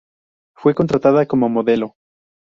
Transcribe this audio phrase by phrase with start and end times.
[0.55, 1.93] Fue contratada como modelo.